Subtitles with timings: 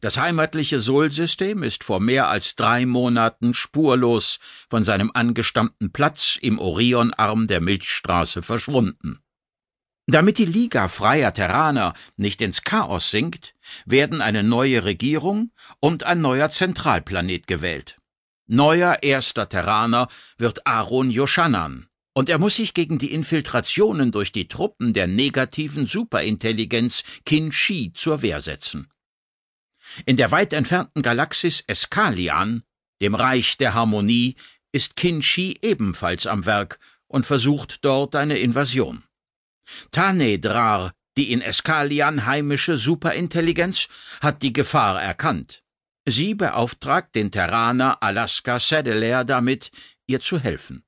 [0.00, 6.58] Das heimatliche Sol-System ist vor mehr als drei Monaten spurlos von seinem angestammten Platz im
[6.58, 9.20] Orionarm der Milchstraße verschwunden.
[10.06, 13.54] Damit die Liga freier Terraner nicht ins Chaos sinkt,
[13.84, 17.96] werden eine neue Regierung und ein neuer Zentralplanet gewählt.
[18.48, 24.48] Neuer erster Terraner wird Aaron Yoshanan, und er muss sich gegen die Infiltrationen durch die
[24.48, 28.88] Truppen der negativen Superintelligenz Qin-Shi zur Wehr setzen.
[30.06, 32.62] In der weit entfernten Galaxis Eskalian,
[33.00, 34.36] dem Reich der Harmonie,
[34.72, 39.04] ist Qin-Shi ebenfalls am Werk und versucht dort eine Invasion.
[39.90, 43.88] Tanedrar, die in Eskalian heimische Superintelligenz,
[44.20, 45.62] hat die Gefahr erkannt.
[46.06, 49.70] Sie beauftragt den Terraner Alaska Sadelair damit,
[50.06, 50.84] ihr zu helfen.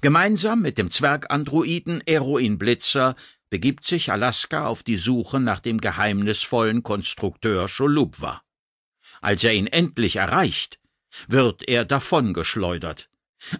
[0.00, 3.16] Gemeinsam mit dem Zwergandroiden Eroin Blitzer
[3.52, 8.42] begibt sich Alaska auf die Suche nach dem geheimnisvollen Konstrukteur Cholupwa.
[9.20, 10.80] Als er ihn endlich erreicht,
[11.28, 13.10] wird er davongeschleudert.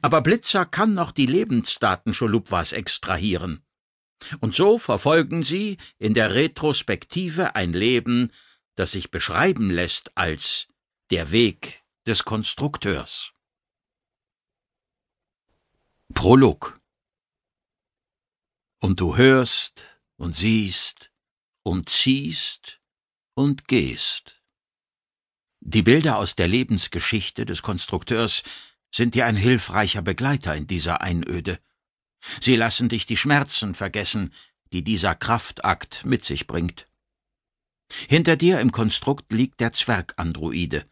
[0.01, 3.67] Aber Blitzer kann noch die Lebensdaten Cholupwas extrahieren.
[4.41, 8.33] Und so verfolgen sie in der Retrospektive ein Leben,
[8.77, 10.69] das sich beschreiben lässt als
[11.11, 13.33] der Weg des Konstrukteurs.
[16.15, 16.81] Prolog
[18.83, 21.13] Und du hörst und siehst
[21.63, 22.81] und ziehst
[23.35, 24.43] und gehst.
[25.61, 28.43] Die Bilder aus der Lebensgeschichte des Konstrukteurs
[28.93, 31.61] sind dir ein hilfreicher Begleiter in dieser Einöde.
[32.41, 34.35] Sie lassen dich die Schmerzen vergessen,
[34.73, 36.87] die dieser Kraftakt mit sich bringt.
[38.09, 40.91] Hinter dir im Konstrukt liegt der Zwergandroide.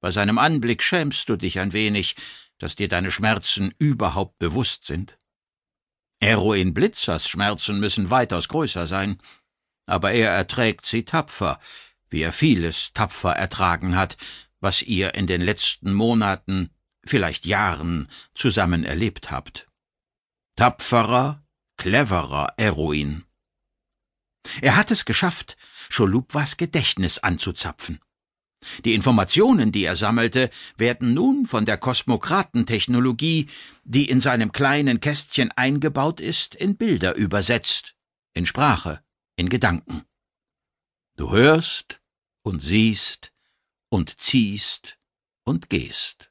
[0.00, 2.16] Bei seinem Anblick schämst du dich ein wenig,
[2.56, 5.17] dass dir deine Schmerzen überhaupt bewusst sind.
[6.20, 9.20] Eroin Blitzers Schmerzen müssen weitaus größer sein,
[9.86, 11.60] aber er erträgt sie tapfer,
[12.10, 14.16] wie er vieles tapfer ertragen hat,
[14.60, 16.70] was ihr in den letzten Monaten,
[17.04, 19.68] vielleicht Jahren zusammen erlebt habt.
[20.56, 23.24] Tapferer, cleverer Eroin.
[24.60, 25.56] Er hat es geschafft,
[25.94, 28.00] Cholupwas Gedächtnis anzuzapfen.
[28.84, 33.48] Die Informationen, die er sammelte, werden nun von der Kosmokratentechnologie,
[33.84, 37.94] die in seinem kleinen Kästchen eingebaut ist, in Bilder übersetzt,
[38.34, 39.00] in Sprache,
[39.36, 40.02] in Gedanken.
[41.16, 42.00] Du hörst
[42.42, 43.32] und siehst
[43.90, 44.98] und ziehst
[45.44, 46.30] und gehst.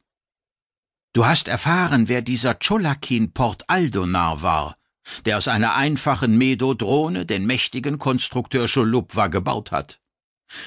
[1.14, 4.78] Du hast erfahren, wer dieser Cholakin Port Aldonar war,
[5.26, 10.00] der aus einer einfachen Medodrone den mächtigen Konstrukteur Cholupwa gebaut hat.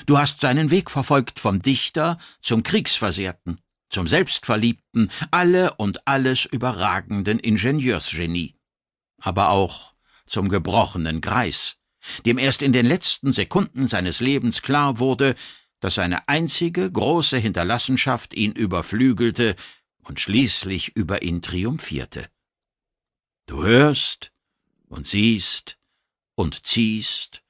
[0.06, 7.38] Du hast seinen Weg verfolgt vom Dichter zum Kriegsversehrten, zum selbstverliebten, alle und alles überragenden
[7.38, 8.54] Ingenieursgenie,
[9.20, 9.94] aber auch
[10.26, 11.76] zum gebrochenen Greis,
[12.24, 15.34] dem erst in den letzten Sekunden seines Lebens klar wurde,
[15.80, 19.56] dass seine einzige große Hinterlassenschaft ihn überflügelte
[20.02, 22.28] und schließlich über ihn triumphierte.
[23.46, 24.30] Du hörst
[24.88, 25.78] und siehst
[26.34, 27.42] und ziehst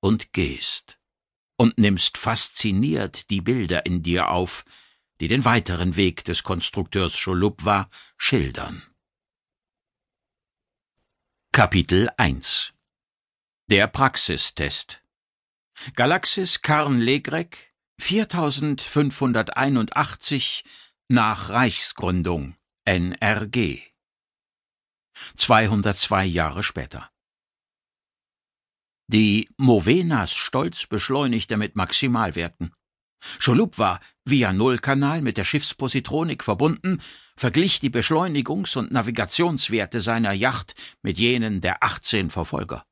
[0.00, 0.98] und gehst
[1.56, 4.64] und nimmst fasziniert die Bilder in dir auf,
[5.20, 8.82] die den weiteren Weg des Konstrukteurs Cholupwa schildern.
[11.52, 12.72] Kapitel 1
[13.68, 15.02] Der Praxistest.
[15.94, 20.64] Galaxis Karn Legrek 4581
[21.08, 23.82] nach Reichsgründung NRG
[25.36, 27.10] 202 Jahre später
[29.06, 32.72] die Movenas Stolz beschleunigte mit Maximalwerten.
[33.38, 37.00] Scholub war via Nullkanal mit der Schiffspositronik verbunden,
[37.36, 42.84] verglich die Beschleunigungs- und Navigationswerte seiner Yacht mit jenen der 18 Verfolger.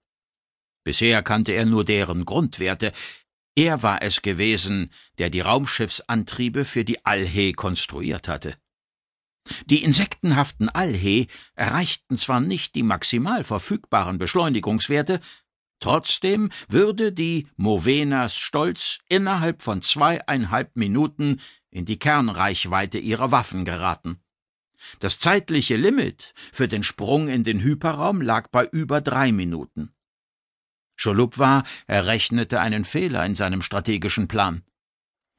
[0.84, 2.92] Bisher kannte er nur deren Grundwerte.
[3.54, 8.56] Er war es gewesen, der die Raumschiffsantriebe für die Alhe konstruiert hatte.
[9.66, 15.20] Die insektenhaften Alhe erreichten zwar nicht die maximal verfügbaren Beschleunigungswerte,
[15.82, 21.40] Trotzdem würde die Movenas Stolz innerhalb von zweieinhalb Minuten
[21.70, 24.22] in die Kernreichweite ihrer Waffen geraten.
[25.00, 29.92] Das zeitliche Limit für den Sprung in den Hyperraum lag bei über drei Minuten.
[30.96, 34.62] Cholupwa errechnete einen Fehler in seinem strategischen Plan.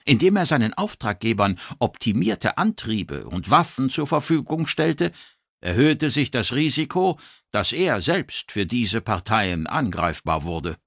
[0.04, 5.14] Indem er seinen Auftraggebern optimierte Antriebe und Waffen zur Verfügung stellte,
[5.64, 7.18] erhöhte sich das Risiko,
[7.52, 10.78] dass er selbst für diese Parteien angreifbar wurde.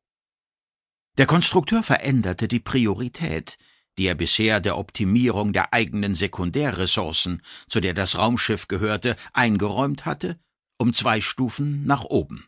[1.17, 3.57] Der Konstrukteur veränderte die Priorität,
[3.97, 10.39] die er bisher der Optimierung der eigenen Sekundärressourcen, zu der das Raumschiff gehörte, eingeräumt hatte,
[10.77, 12.47] um zwei Stufen nach oben.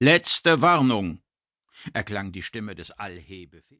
[0.00, 1.22] Letzte Warnung,
[1.92, 3.70] erklang die Stimme des Allhebefehls.